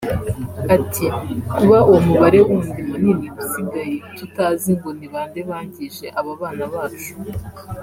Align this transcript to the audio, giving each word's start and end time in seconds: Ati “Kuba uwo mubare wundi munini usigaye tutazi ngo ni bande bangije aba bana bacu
Ati 0.75 1.05
“Kuba 1.57 1.77
uwo 1.87 1.99
mubare 2.07 2.39
wundi 2.47 2.81
munini 2.89 3.25
usigaye 3.41 3.95
tutazi 4.17 4.69
ngo 4.77 4.89
ni 4.97 5.07
bande 5.13 5.39
bangije 5.49 6.05
aba 6.19 6.33
bana 6.41 6.65
bacu 6.73 7.13